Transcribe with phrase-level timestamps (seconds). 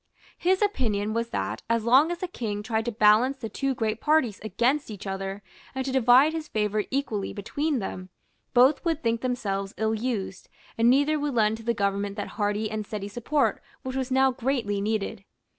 [0.39, 4.01] His opinion was that, as long as the King tried to balance the two great
[4.01, 5.43] parties against each other,
[5.75, 8.09] and to divide his favour equally between them,
[8.55, 12.67] both would think themselves ill used, and neither would lend to the government that hearty
[12.67, 15.23] and steady support which was now greatly needed.